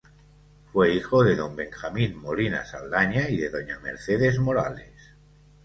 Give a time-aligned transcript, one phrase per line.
[0.73, 5.13] Fue hijo de Don Benjamín Molina Saldaña y de Doña Mercedes Morales.